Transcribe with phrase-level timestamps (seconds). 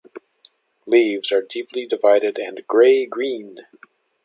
[0.87, 3.59] Leaves are deeply divided and grey-green.